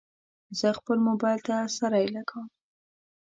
زه 0.59 0.67
خپل 0.79 0.97
موبایل 1.07 1.39
ته 1.47 1.55
سرۍ 1.75 2.05
لګوم. 2.15 2.47